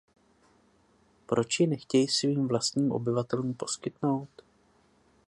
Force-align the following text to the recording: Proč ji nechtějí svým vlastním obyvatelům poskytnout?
Proč 1.25 1.59
ji 1.59 1.67
nechtějí 1.67 2.07
svým 2.07 2.47
vlastním 2.47 2.91
obyvatelům 2.91 3.53
poskytnout? 3.53 4.29